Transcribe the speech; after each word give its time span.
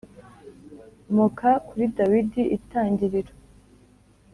moka 1.15 1.49
kuri 1.67 1.83
Dawidi 1.97 2.41
Itangiriro 2.57 3.33